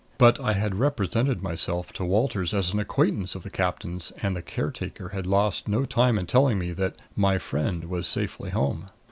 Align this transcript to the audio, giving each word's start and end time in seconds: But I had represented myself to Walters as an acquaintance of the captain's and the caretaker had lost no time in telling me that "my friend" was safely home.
But 0.17 0.39
I 0.39 0.53
had 0.53 0.79
represented 0.79 1.43
myself 1.43 1.93
to 1.93 2.03
Walters 2.03 2.55
as 2.55 2.73
an 2.73 2.79
acquaintance 2.79 3.35
of 3.35 3.43
the 3.43 3.51
captain's 3.51 4.09
and 4.23 4.35
the 4.35 4.41
caretaker 4.41 5.09
had 5.09 5.27
lost 5.27 5.67
no 5.67 5.85
time 5.85 6.17
in 6.17 6.25
telling 6.25 6.57
me 6.57 6.71
that 6.71 6.95
"my 7.15 7.37
friend" 7.37 7.83
was 7.83 8.07
safely 8.07 8.49
home. 8.49 8.87